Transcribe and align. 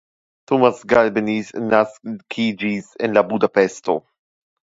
Tomasz 0.51 0.79
Galbenisz 0.93 1.51
naskiĝis 1.73 2.89
la 2.95 3.09
en 3.09 3.21
Budapeŝto. 3.35 3.99